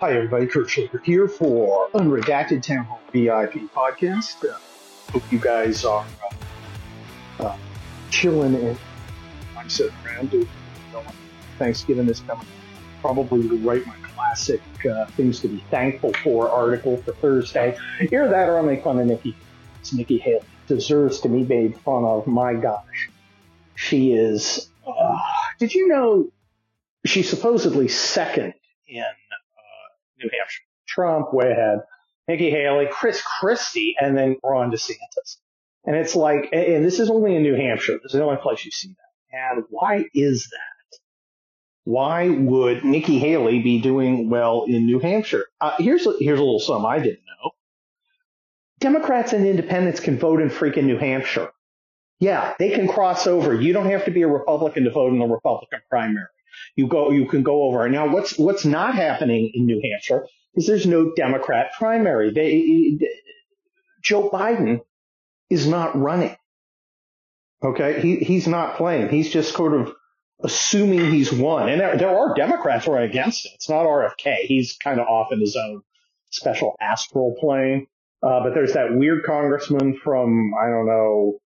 [0.00, 0.46] Hi, everybody.
[0.46, 4.42] Kurt Schlichter here for Unredacted Town Hall VIP podcast.
[4.48, 4.56] Uh,
[5.12, 6.06] hope you guys are
[7.38, 7.56] uh, uh,
[8.08, 8.78] chilling and
[9.58, 10.48] I'm sitting around doing
[11.58, 12.46] Thanksgiving is coming.
[13.02, 17.76] Probably write my classic uh, things to be thankful for article for Thursday.
[18.00, 19.36] Either that or I'll make fun of Nikki.
[19.80, 20.40] It's Nikki Haley.
[20.66, 22.26] Deserves to be made fun of.
[22.26, 23.10] My gosh.
[23.74, 24.70] She is.
[24.86, 25.18] Uh,
[25.58, 26.30] did you know
[27.04, 28.54] she's supposedly second
[28.88, 29.04] in
[30.22, 30.62] New Hampshire.
[30.86, 31.80] Trump way ahead.
[32.28, 35.36] Nikki Haley, Chris Christie, and then Ron DeSantis.
[35.84, 37.94] And it's like, and this is only in New Hampshire.
[38.02, 39.56] This is the only place you see that.
[39.56, 40.98] And why is that?
[41.84, 45.46] Why would Nikki Haley be doing well in New Hampshire?
[45.60, 47.50] Uh, here's a, here's a little sum I didn't know.
[48.78, 51.50] Democrats and independents can vote in freaking New Hampshire.
[52.18, 53.60] Yeah, they can cross over.
[53.60, 56.26] You don't have to be a Republican to vote in the Republican primary.
[56.76, 57.88] You go, you can go over.
[57.88, 62.32] Now, what's what's not happening in New Hampshire is there's no Democrat primary.
[62.32, 62.98] They,
[64.02, 64.80] Joe Biden
[65.48, 66.36] is not running.
[67.62, 69.10] Okay, he he's not playing.
[69.10, 69.92] He's just sort of
[70.42, 71.68] assuming he's won.
[71.68, 73.52] And there, there are Democrats running against it.
[73.54, 74.36] It's not RFK.
[74.44, 75.82] He's kind of off in his own
[76.30, 77.86] special astral plane.
[78.22, 81.39] Uh, but there's that weird congressman from I don't know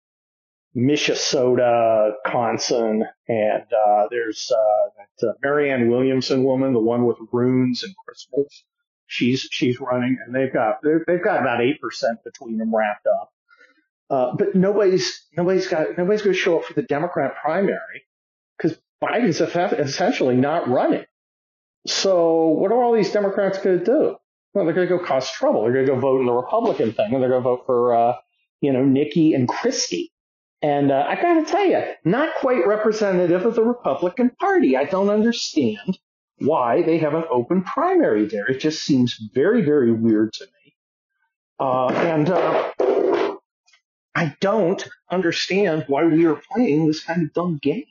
[0.75, 7.85] Minnesota, Wisconsin, and uh, there's uh, that uh, Marianne Williamson woman, the one with runes
[7.85, 8.65] and crystals.
[9.07, 13.33] She's she's running, and they've got they've got about eight percent between them wrapped up.
[14.11, 18.03] Uh, but nobody's nobody's got nobody's going to show up for the Democrat primary
[18.57, 21.05] because Biden's essentially not running.
[21.87, 24.17] So what are all these Democrats going to do?
[24.55, 25.63] Well, they're going to go cause trouble.
[25.63, 27.95] They're going to go vote in the Republican thing, and they're going to vote for
[27.95, 28.17] uh,
[28.61, 30.11] you know Nikki and Christie
[30.65, 34.79] and uh, I got to tell you, not quite representative of the Republican Party.
[34.79, 35.99] I don't understand
[36.39, 38.47] why they have an open primary there.
[38.47, 40.75] It just seems very, very weird to me.
[41.61, 42.71] Uh, and uh,
[44.15, 47.85] I don't understand why we are playing this kind of dumb game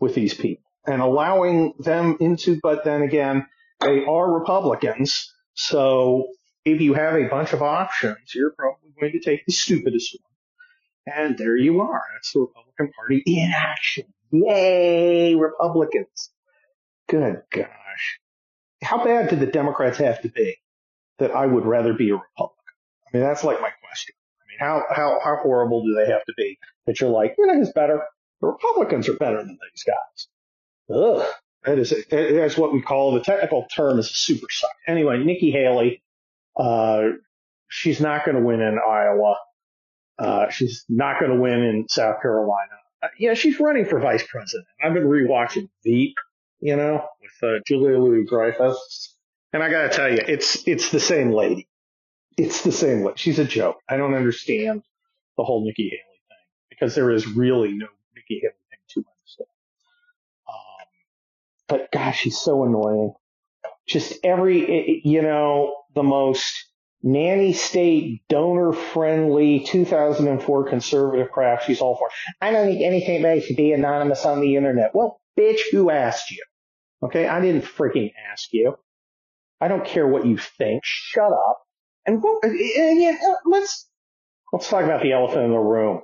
[0.00, 3.46] with these people and allowing them into, but then again,
[3.78, 5.32] they are Republicans.
[5.54, 6.26] So
[6.64, 10.35] if you have a bunch of options, you're probably going to take the stupidest one
[11.06, 12.02] and there you are.
[12.14, 14.04] That's the Republican Party in action.
[14.32, 16.30] Yay, Republicans.
[17.08, 18.20] Good gosh.
[18.82, 20.56] How bad do the Democrats have to be
[21.18, 22.74] that I would rather be a Republican?
[23.06, 24.14] I mean, that's like my question.
[24.40, 27.46] I mean, how, how, how horrible do they have to be that you're like, you
[27.46, 28.02] know who's better?
[28.40, 30.28] The Republicans are better than these guys.
[30.94, 31.26] Ugh.
[31.64, 34.70] That is, that's what we call the technical term is a super suck.
[34.86, 36.00] Anyway, Nikki Haley,
[36.56, 37.08] uh,
[37.68, 39.36] she's not going to win in Iowa.
[40.18, 42.72] Uh, she's not going to win in South Carolina.
[43.02, 44.66] Uh, yeah, she's running for vice president.
[44.82, 46.14] I've been rewatching Veep,
[46.60, 49.14] you know, with uh, Julia Louis Dreyfus,
[49.52, 51.68] and I got to tell you, it's it's the same lady.
[52.36, 53.16] It's the same lady.
[53.16, 53.76] She's a joke.
[53.88, 54.82] I don't understand
[55.36, 56.38] the whole Nikki Haley thing
[56.70, 59.48] because there is really no Nikki Haley thing to understand.
[60.48, 60.86] Um,
[61.68, 63.12] but gosh, she's so annoying.
[63.86, 66.66] Just every, you know, the most
[67.06, 72.10] nanny state donor friendly 2004 conservative crap she's all for.
[72.40, 74.92] I don't think anything about should be anonymous on the internet.
[74.92, 76.42] Well, bitch, who asked you?
[77.04, 78.76] Okay, I didn't freaking ask you.
[79.60, 80.82] I don't care what you think.
[80.84, 81.62] Shut up.
[82.06, 83.88] And, and yeah, uh, let's
[84.52, 86.02] let's talk about the elephant in the room.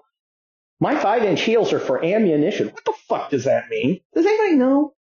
[0.81, 2.69] My five inch heels are for ammunition.
[2.69, 4.01] What the fuck does that mean?
[4.15, 4.95] Does anybody know?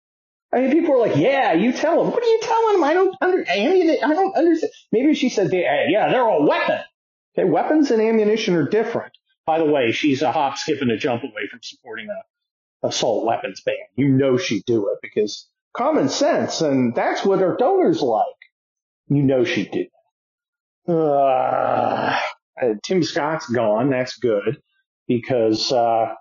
[0.53, 2.13] I mean, people are like, yeah, you tell them.
[2.13, 2.85] What are you telling them?
[2.85, 4.73] I don't under, I don't understand.
[4.91, 6.81] Maybe she said, yeah, they're a weapon.
[7.39, 9.13] Okay, weapons and ammunition are different.
[9.47, 13.27] By the way, she's a hop, skip, and a jump away from supporting a assault
[13.27, 13.77] weapons ban.
[13.95, 18.25] You know she'd do it because common sense, and that's what her donors like.
[19.09, 19.87] You know she'd do
[20.87, 20.93] that.
[20.93, 22.19] Uh,
[22.83, 23.91] Tim Scott's gone.
[23.91, 24.61] That's good
[25.07, 26.15] because, uh,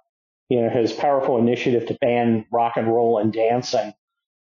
[0.49, 3.93] you know, his powerful initiative to ban rock and roll and dancing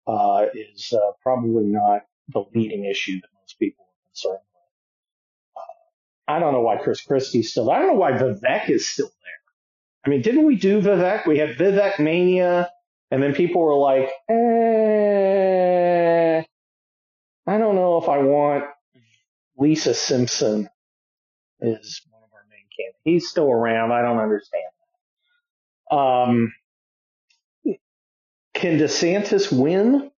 [0.09, 4.63] uh, is uh, probably not the leading issue that most people are concerned with.
[5.56, 5.61] Uh,
[6.35, 7.69] I don't know why Chris Christie's still.
[7.69, 9.13] I don't know why Vivek is still there.
[10.06, 11.27] I mean, didn't we do Vivek?
[11.27, 12.71] We had Vivek mania,
[13.11, 14.39] and then people were like, eh,
[17.47, 18.65] I don't know if I want
[19.57, 20.69] Lisa Simpson
[21.62, 23.01] is one of our main candidates.
[23.03, 23.91] He's still around.
[23.91, 24.63] I don't understand.
[25.91, 26.53] Um,
[28.54, 30.12] can DeSantis win?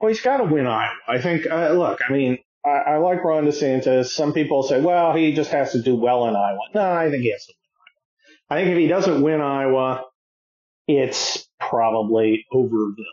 [0.00, 0.92] Well, he's got to win Iowa.
[1.08, 4.06] I think, uh, look, I mean, I, I, like Ron DeSantis.
[4.06, 6.58] Some people say, well, he just has to do well in Iowa.
[6.74, 7.64] No, I think he has to win
[8.50, 8.60] Iowa.
[8.60, 10.04] I think if he doesn't win Iowa,
[10.86, 13.04] it's probably Overville.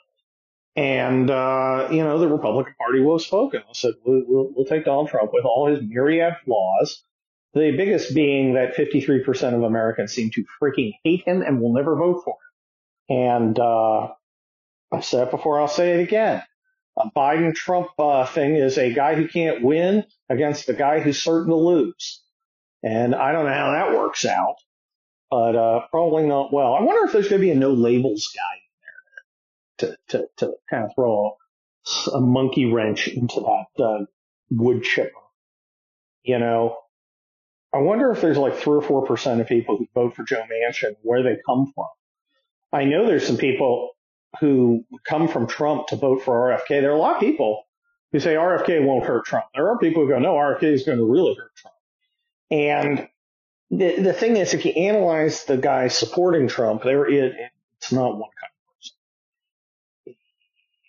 [0.75, 3.62] And, uh, you know, the Republican Party was spoken.
[3.74, 7.04] Said, we'll, we'll, we'll take Donald Trump with all his myriad flaws.
[7.54, 11.98] The biggest being that 53% of Americans seem to freaking hate him and will never
[11.98, 12.50] vote for him.
[13.09, 14.09] And, uh,
[14.92, 16.44] I've said it before, I'll say it again.
[16.98, 21.24] A Biden Trump uh, thing is a guy who can't win against a guy who's
[21.24, 22.21] certain to lose.
[22.83, 24.56] And I don't know how that works out,
[25.30, 26.74] but uh, probably not well.
[26.74, 30.27] I wonder if there's going to be a no labels guy in there to, to,
[30.38, 31.38] to kind of throw
[32.13, 34.06] a, a monkey wrench into that uh,
[34.50, 35.12] wood chipper.
[36.24, 36.75] You know,
[37.74, 40.44] I wonder if there's like three or four percent of people who vote for Joe
[40.44, 41.88] Manchin, where they come from.
[42.73, 43.91] I know there's some people
[44.39, 46.81] who come from Trump to vote for RFK.
[46.81, 47.63] There are a lot of people
[48.12, 49.45] who say RFK won't hurt Trump.
[49.53, 51.75] There are people who go, no, RFK is going to really hurt Trump.
[52.50, 53.07] And
[53.69, 57.33] the, the thing is, if you analyze the guys supporting Trump, there is,
[57.77, 60.15] it's not one kind of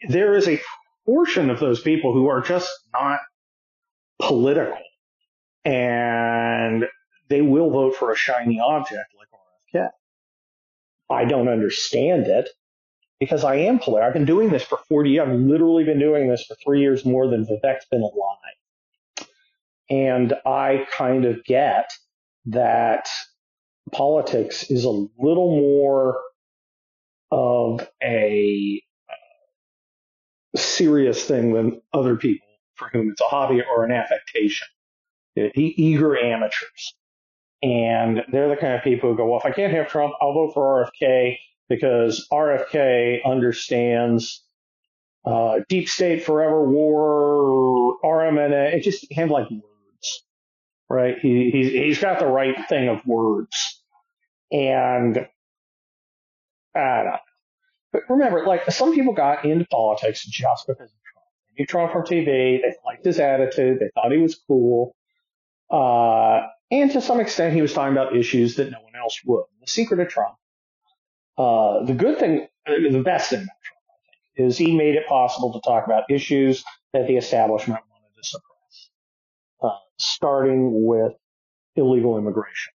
[0.07, 0.13] person.
[0.13, 0.61] There is a
[1.07, 3.21] portion of those people who are just not
[4.21, 4.79] political
[5.65, 6.85] and
[7.29, 9.91] they will vote for a shiny object like RFK.
[11.13, 12.49] I don't understand it
[13.21, 14.03] because I am polar.
[14.03, 15.29] I've been doing this for 40 years.
[15.29, 19.29] I've literally been doing this for three years more than Vivek's been alive.
[19.91, 21.91] And I kind of get
[22.47, 23.09] that
[23.93, 26.21] politics is a little more
[27.31, 33.93] of a uh, serious thing than other people for whom it's a hobby or an
[33.93, 34.69] affectation.
[35.37, 36.95] Eager amateurs.
[37.63, 40.33] And they're the kind of people who go, well, if I can't have Trump, I'll
[40.33, 41.37] vote for RFK
[41.69, 44.43] because RFK understands
[45.25, 48.75] uh, deep state, forever war, RMNA.
[48.75, 50.25] It just him like words,
[50.91, 51.19] right?
[51.21, 53.83] He, he's he's got the right thing of words,
[54.51, 55.27] and
[56.75, 57.19] I don't know.
[57.93, 61.27] But remember, like some people got into politics just because of Trump.
[61.49, 62.61] They knew Trump from TV.
[62.61, 63.79] They liked his attitude.
[63.79, 64.97] They thought he was cool.
[65.71, 69.45] Uh, and to some extent, he was talking about issues that no one else would.
[69.61, 70.35] The secret of Trump
[71.39, 73.97] uh, the good thing, the best thing about Trump, I
[74.39, 78.29] think, is he made it possible to talk about issues that the establishment wanted to
[78.29, 78.91] suppress,
[79.63, 81.13] uh, starting with
[81.77, 82.73] illegal immigration,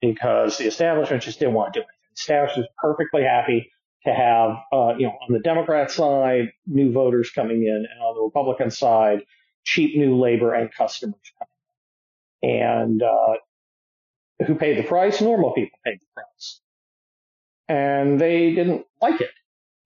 [0.00, 1.94] because the establishment just didn't want to do anything.
[2.10, 3.70] The establishment was perfectly happy
[4.06, 8.14] to have, uh, you know, on the Democrat side, new voters coming in, and on
[8.16, 9.20] the Republican side,
[9.64, 11.47] cheap new labor and customers coming in.
[12.42, 13.34] And uh,
[14.46, 15.20] who paid the price?
[15.20, 16.60] Normal people paid the price
[17.68, 19.30] and they didn't like it.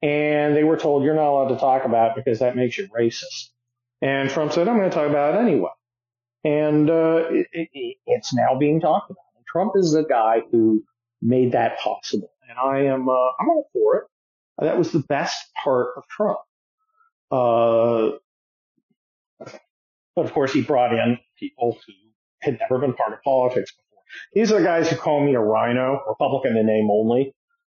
[0.03, 2.89] And they were told, you're not allowed to talk about it because that makes you
[2.89, 3.51] racist.
[4.01, 5.71] And Trump said, I'm going to talk about it anyway.
[6.45, 9.25] And uh, it, it, it's now being talked about.
[9.37, 10.83] And Trump is the guy who
[11.21, 12.33] made that possible.
[12.49, 14.05] And I am, uh, I'm all for it.
[14.59, 16.39] That was the best part of Trump.
[17.31, 18.19] Uh,
[20.15, 21.93] but of course, he brought in people who
[22.43, 24.03] had never been part of politics before.
[24.35, 27.35] These are the guys who call me a RINO, Republican in name only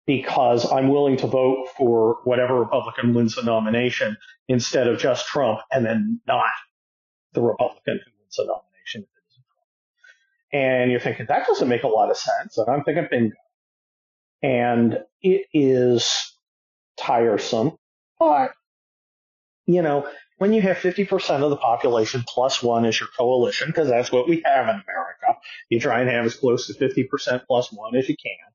[0.05, 4.17] because I'm willing to vote for whatever Republican wins the nomination
[4.47, 6.51] instead of just Trump and then not
[7.33, 9.07] the Republican who wins the nomination.
[10.51, 12.57] And you're thinking that doesn't make a lot of sense.
[12.57, 13.35] And I'm thinking bingo.
[14.41, 16.35] And it is
[16.97, 17.77] tiresome,
[18.19, 18.51] but
[19.65, 20.07] you know,
[20.37, 24.27] when you have 50% of the population plus one as your coalition, because that's what
[24.27, 28.09] we have in America, you try and have as close to 50% plus one as
[28.09, 28.53] you can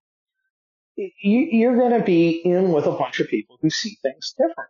[0.98, 4.64] you, are going to be in with a bunch of people who see things differently.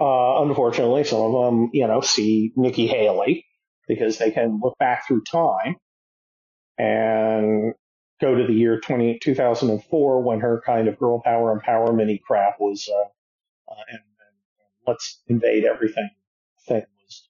[0.00, 3.44] Uh, unfortunately, some of them, you know, see Nikki Haley
[3.86, 5.76] because they can look back through time
[6.78, 7.74] and
[8.20, 12.88] go to the year 20, 2004 when her kind of girl power empowerment crap was,
[12.92, 14.00] uh, uh, and,
[14.90, 16.10] let's invade everything
[16.66, 17.28] thing was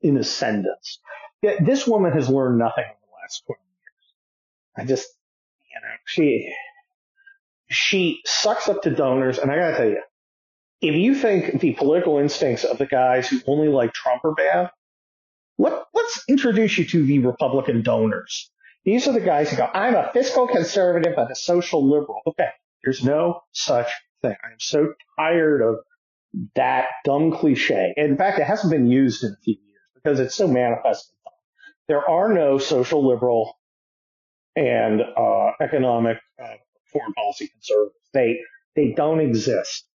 [0.00, 0.98] in ascendance.
[1.42, 4.76] This woman has learned nothing in the last 20 years.
[4.76, 5.08] I just,
[5.70, 6.52] you know, she,
[7.68, 9.38] she sucks up to donors.
[9.38, 10.02] And I gotta tell you,
[10.80, 14.70] if you think the political instincts of the guys who only like Trump are bad,
[15.58, 18.50] let, let's introduce you to the Republican donors.
[18.84, 22.20] These are the guys who go, I'm a fiscal conservative and a social liberal.
[22.26, 22.48] Okay.
[22.84, 23.90] There's no such
[24.22, 24.36] thing.
[24.44, 25.76] I'm so tired of
[26.54, 27.92] that dumb cliche.
[27.96, 31.12] In fact, it hasn't been used in a few years because it's so manifest.
[31.88, 33.56] There are no social liberal
[34.54, 36.56] and uh, economic uh,
[36.92, 38.08] foreign policy conservatives.
[38.12, 38.40] They,
[38.74, 39.86] they don't exist.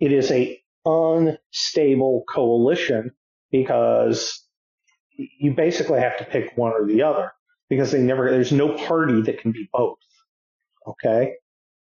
[0.00, 3.12] It is a unstable coalition
[3.50, 4.44] because
[5.16, 7.32] you basically have to pick one or the other
[7.68, 9.98] because they never, there's no party that can be both.
[10.86, 11.34] Okay.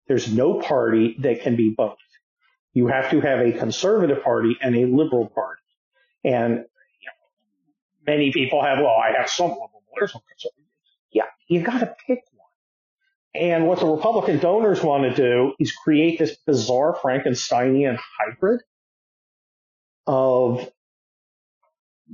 [0.07, 1.97] There's no party that can be both.
[2.73, 5.61] You have to have a conservative party and a liberal party.
[6.23, 10.65] And you know, many people have, well, I have some liberal voters, some conservative.
[11.11, 13.43] Yeah, you got to pick one.
[13.43, 18.61] And what the Republican donors want to do is create this bizarre Frankensteinian hybrid
[20.07, 20.69] of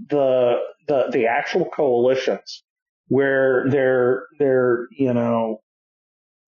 [0.10, 2.64] the the the actual coalitions
[3.08, 5.62] where they're they're you know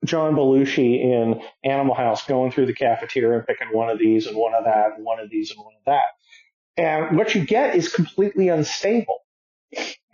[0.05, 4.35] John Belushi in Animal House going through the cafeteria and picking one of these and
[4.35, 6.05] one of that and one of these and one of that.
[6.77, 9.19] And what you get is completely unstable.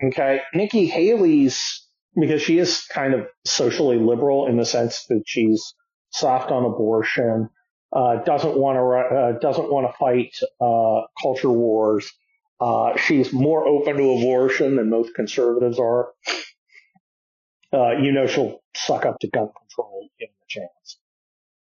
[0.03, 0.41] Okay.
[0.53, 1.87] Nikki Haley's,
[2.19, 5.73] because she is kind of socially liberal in the sense that she's
[6.09, 7.49] soft on abortion,
[7.93, 12.11] uh, doesn't want to, uh, doesn't want to fight, uh, culture wars.
[12.59, 16.09] Uh, she's more open to abortion than most conservatives are.
[17.73, 20.99] Uh, you know she'll suck up to gun control given the chance.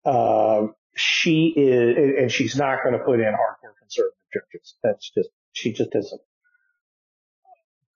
[0.05, 4.75] Uh, she is, and she's not going to put in hardcore conservative judges.
[4.83, 6.21] That's just, she just isn't.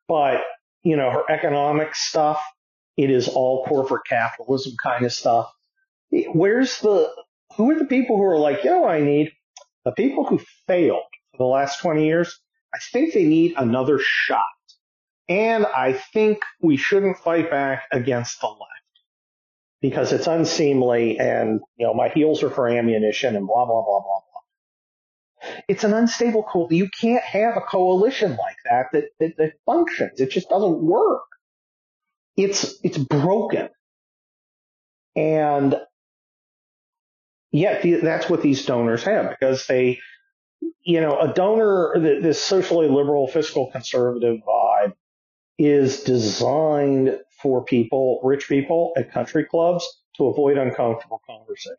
[0.07, 0.41] But,
[0.83, 2.41] you know, her economic stuff,
[2.97, 5.51] it is all corporate capitalism kind of stuff.
[6.33, 7.11] Where's the,
[7.55, 9.31] who are the people who are like, yo, I need
[9.85, 12.39] the people who failed for the last 20 years?
[12.73, 14.43] I think they need another shot.
[15.29, 18.59] And I think we shouldn't fight back against the left
[19.81, 23.99] because it's unseemly and, you know, my heels are for ammunition and blah, blah, blah,
[23.99, 25.61] blah, blah.
[25.67, 26.67] It's an unstable coal.
[26.71, 30.19] You can't have a coalition like that that, that, that functions.
[30.19, 31.23] It just doesn't work.
[32.35, 33.69] It's, it's broken.
[35.15, 35.75] And
[37.51, 39.99] yet that's what these donors have because they,
[40.81, 44.93] you know, a donor, this socially liberal fiscal conservative vibe
[45.57, 49.85] is designed for people, rich people at country clubs
[50.17, 51.77] to avoid uncomfortable conversations.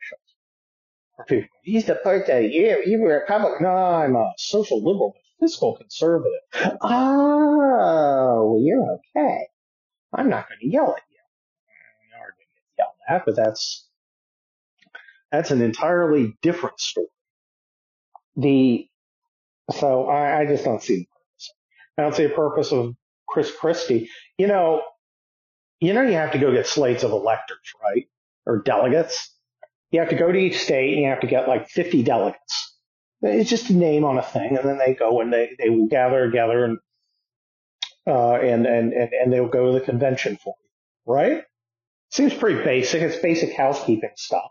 [1.29, 3.63] People, he's the birthday, you, you were a Republican.
[3.63, 6.41] No, I'm a social liberal, fiscal conservative.
[6.81, 9.47] Oh, well, you're okay.
[10.13, 11.19] I'm not going to yell at you.
[12.11, 13.89] You are going to get yelled at, but that's,
[15.31, 17.07] that's an entirely different story.
[18.37, 18.89] The,
[19.73, 21.55] so I, I just don't see the purpose.
[21.97, 22.97] I don't see a purpose of
[23.35, 24.09] Chris Christie.
[24.39, 24.83] You know,
[25.81, 28.07] you know, you have to go get slates of electors, right?
[28.47, 29.31] Or delegates.
[29.91, 32.77] You have to go to each state and you have to get like 50 delegates.
[33.23, 34.57] It's just a name on a thing.
[34.57, 36.79] And then they go and they, they will gather together and,
[38.07, 41.45] uh, and, and, and, and they'll go to the convention for you, right?
[42.11, 43.03] Seems pretty basic.
[43.03, 44.51] It's basic housekeeping stuff.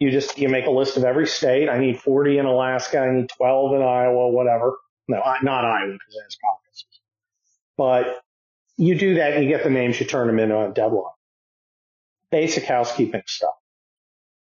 [0.00, 1.68] You just, you make a list of every state.
[1.68, 2.98] I need 40 in Alaska.
[3.00, 4.76] I need 12 in Iowa, whatever.
[5.08, 6.63] No, not Iowa because that's caucus.
[7.76, 8.20] But
[8.76, 11.04] you do that you get the names, you turn them in on deadline.
[12.30, 13.54] Basic housekeeping stuff.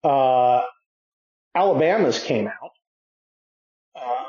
[0.03, 0.63] Uh,
[1.55, 2.71] Alabama's came out.
[3.95, 4.25] Uh,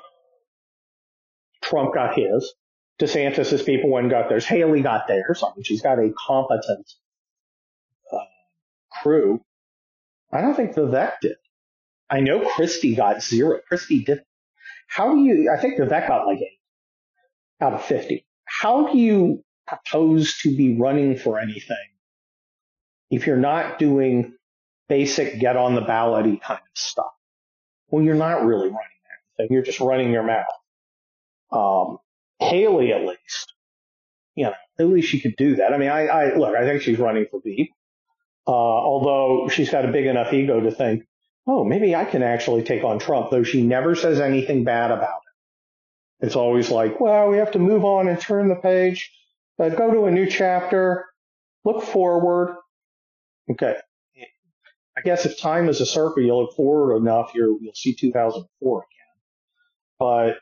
[1.62, 2.54] Trump got his.
[3.00, 4.46] DeSantis's people went and got theirs.
[4.46, 5.44] Haley got theirs.
[5.44, 6.92] I mean, she's got a competent
[8.12, 8.18] uh,
[9.02, 9.42] crew.
[10.32, 11.36] I don't think Vivek did.
[12.10, 13.60] I know Christie got zero.
[13.68, 14.24] Christie did.
[14.88, 15.52] How do you?
[15.56, 16.60] I think Vivek got like eight
[17.62, 18.27] out of fifty
[18.60, 21.78] how do you propose to be running for anything
[23.12, 24.34] if you're not doing
[24.90, 27.12] basic get on the ballot kind of stuff?
[27.90, 28.78] Well, you're not really running
[29.38, 29.54] anything.
[29.54, 30.46] You're just running your mouth.
[31.52, 31.98] Um,
[32.40, 33.54] Haley, at least,
[34.36, 35.74] you know, at least she could do that.
[35.74, 37.72] I mean, I, I look, I think she's running for Veep.
[38.48, 41.04] Uh, although she's got a big enough ego to think,
[41.46, 45.20] oh, maybe I can actually take on Trump, though she never says anything bad about.
[46.20, 49.12] It's always like, well, we have to move on and turn the page,
[49.60, 51.06] uh, go to a new chapter,
[51.64, 52.56] look forward.
[53.52, 53.76] Okay.
[54.98, 58.78] I guess if time is a circle, you look forward enough, you will see 2004
[58.80, 58.88] again.
[60.00, 60.38] But,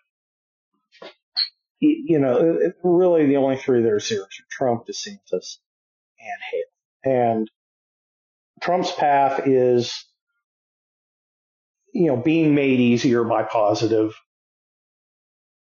[1.82, 5.58] you know, it, really the only three that are serious are Trump, DeSantis,
[6.20, 7.18] and Haley.
[7.18, 7.52] And
[8.62, 10.06] Trump's path is,
[11.94, 14.14] you know, being made easier by positive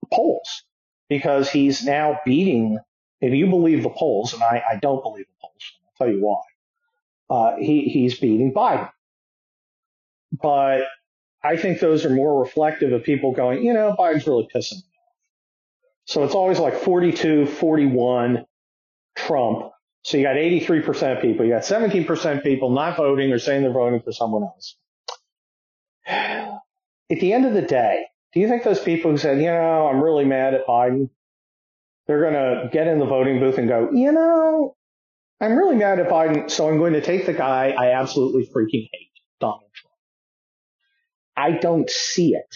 [0.06, 0.64] polls
[1.10, 2.80] because he's now beating,
[3.22, 6.22] if you believe the polls, and I, I don't believe the polls, I'll tell you
[6.22, 6.42] why,
[7.30, 8.90] uh, he, he's beating Biden.
[10.32, 10.84] But
[11.44, 14.84] I think those are more reflective of people going, you know, Biden's really pissing me
[15.00, 15.16] off.
[16.06, 18.46] So it's always like 42, 41,
[19.16, 19.72] Trump.
[20.04, 21.46] So you got 83% of people.
[21.46, 24.76] You got 17% of people not voting or saying they're voting for someone else.
[26.08, 29.88] At the end of the day, do you think those people who said, you know,
[29.88, 31.10] I'm really mad at Biden,
[32.06, 34.76] they're going to get in the voting booth and go, you know,
[35.40, 38.90] I'm really mad at Biden, so I'm going to take the guy I absolutely freaking
[38.92, 39.96] hate, Donald Trump.
[41.38, 42.56] I don't see it.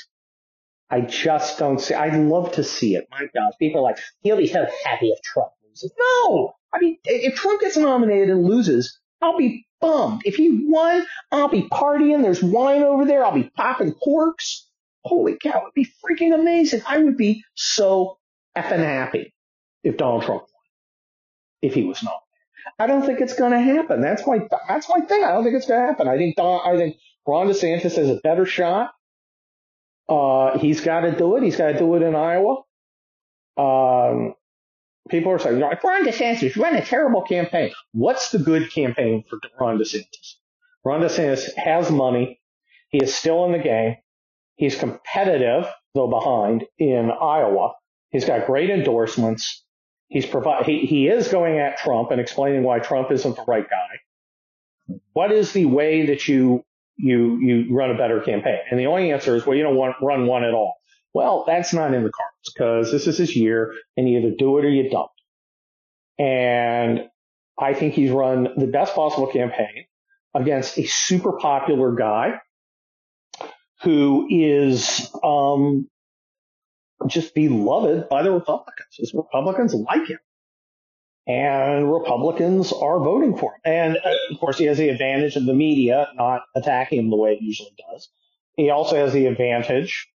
[0.90, 1.94] I just don't see.
[1.94, 3.08] I'd love to see it.
[3.10, 5.94] My God, people are like, he'll be so happy if Trump loses.
[5.98, 10.24] No, I mean, if Trump gets nominated and loses, I'll be bummed.
[10.26, 12.22] If he won, I'll be partying.
[12.22, 13.24] There's wine over there.
[13.24, 14.69] I'll be popping corks.
[15.04, 16.82] Holy cow, it'd be freaking amazing.
[16.86, 18.18] I would be so
[18.58, 19.34] effing happy
[19.84, 20.50] if Donald Trump won,
[21.62, 22.20] if he was not.
[22.78, 24.02] I don't think it's going to happen.
[24.02, 25.24] That's my that's my thing.
[25.24, 26.08] I don't think it's going to happen.
[26.08, 28.92] I think Don, I think Ron DeSantis has a better shot.
[30.08, 31.44] Uh, he's got to do it.
[31.44, 32.64] He's got to do it in Iowa.
[33.58, 34.34] Um,
[35.10, 37.72] people are saying, Ron DeSantis run a terrible campaign.
[37.92, 40.36] What's the good campaign for Ron DeSantis?
[40.84, 42.40] Ron DeSantis has money.
[42.90, 43.98] He is still in the game.
[44.60, 47.76] He's competitive, though behind, in Iowa.
[48.10, 49.64] He's got great endorsements.
[50.10, 53.68] He's provide, he, he is going at Trump and explaining why Trump isn't the right
[53.70, 54.98] guy.
[55.14, 56.66] What is the way that you
[56.98, 58.60] you you run a better campaign?
[58.70, 60.76] And the only answer is, well, you don't want run one at all.
[61.14, 64.58] Well, that's not in the cards because this is his year, and you either do
[64.58, 65.10] it or you don't.
[66.18, 67.08] And
[67.58, 69.86] I think he's run the best possible campaign
[70.36, 72.42] against a super popular guy
[73.82, 75.88] who is um,
[77.08, 79.14] just beloved by the Republicans.
[79.14, 80.20] Republicans like him
[81.30, 83.62] and Republicans are voting for him.
[83.64, 87.16] And uh, of course, he has the advantage of the media not attacking him the
[87.16, 88.10] way it usually does.
[88.58, 90.10] He also has the advantage,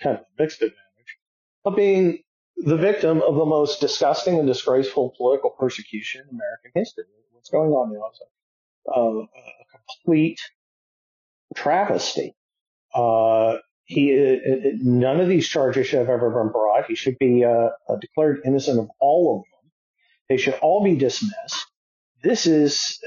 [0.00, 1.18] kind of mixed advantage,
[1.64, 2.20] of being
[2.56, 7.04] the victim of the most disgusting and disgraceful political persecution in American history.
[7.32, 8.20] What's going on now is
[8.86, 9.26] a, a, a
[9.74, 10.40] complete
[11.56, 12.36] travesty.
[12.94, 16.86] Uh, he, uh, none of these charges should have ever been brought.
[16.86, 17.70] He should be uh,
[18.00, 19.54] declared innocent of all of them
[20.28, 21.66] they should all be dismissed.
[22.22, 22.98] This is,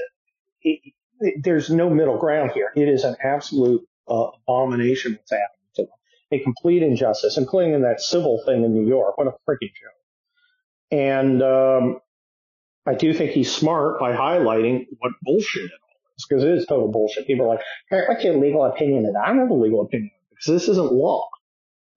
[0.62, 2.70] it, it, there's no middle ground here.
[2.76, 6.40] It is an absolute uh, abomination what's happening to them.
[6.40, 9.18] A complete injustice, including in that civil thing in New York.
[9.18, 9.92] What a freaking joke.
[10.90, 12.00] And um,
[12.86, 15.70] I do think he's smart by highlighting what bullshit it
[16.26, 17.26] because it is total bullshit.
[17.26, 19.20] People are like, hey, what's your legal opinion that?
[19.22, 21.28] I don't have a legal opinion because this isn't law.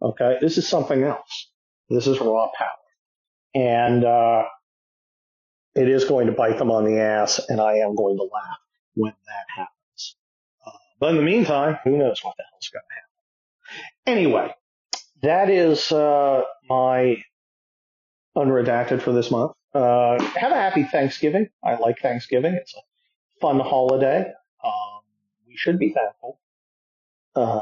[0.02, 1.50] Okay, this is something else.
[1.90, 2.68] This is raw power.
[3.54, 4.44] And uh,
[5.76, 8.58] it is going to bite them on the ass, and I am going to laugh
[8.96, 10.16] when that happens.
[10.66, 14.20] Uh, but in the meantime, who knows what the hell's going to happen.
[14.20, 14.56] Anyway,
[15.22, 17.18] that is uh, my
[18.36, 19.52] unredacted for this month.
[19.74, 21.50] Uh, have a happy Thanksgiving.
[21.64, 22.54] I like Thanksgiving.
[22.54, 22.80] It's a
[23.42, 24.32] fun holiday.
[24.64, 25.02] Um,
[25.48, 26.40] we should be thankful.
[27.36, 27.62] Uh,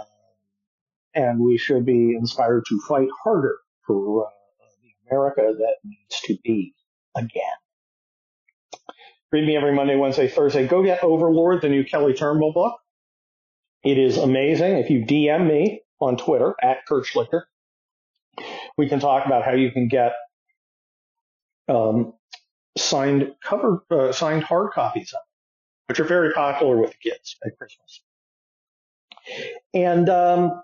[1.16, 4.30] and we should be inspired to fight harder for uh,
[4.82, 6.74] the America that needs to be
[7.16, 7.30] again.
[9.32, 10.68] Read me every Monday, Wednesday, Thursday.
[10.68, 12.80] Go get Overlord, the new Kelly Turnbull book.
[13.84, 14.78] It is amazing.
[14.78, 17.44] If you DM me on Twitter at Kurt Schlichter,
[18.78, 20.14] we can talk about how you can get
[21.68, 22.14] um,
[22.78, 25.22] signed cover, uh, signed hard copies of
[25.90, 28.02] which are very popular with the kids at Christmas.
[29.74, 30.62] And um,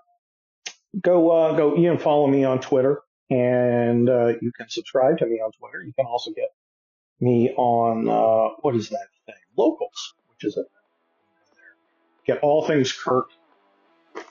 [1.00, 5.26] go uh, go you can follow me on Twitter, and uh, you can subscribe to
[5.26, 5.82] me on Twitter.
[5.84, 6.48] You can also get
[7.20, 9.34] me on uh, what is that thing?
[9.56, 10.62] Locals, which is a
[12.24, 13.26] get all things Kurt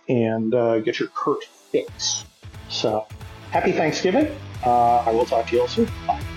[0.08, 2.24] and uh, get your Kurt fix.
[2.70, 3.06] So
[3.52, 4.34] happy Thanksgiving.
[4.66, 5.90] Uh, I will talk to you all soon.
[6.08, 6.35] Bye.